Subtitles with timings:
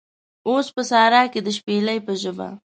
[0.47, 2.47] اوس په سارا کې د شپیلۍ په ژبه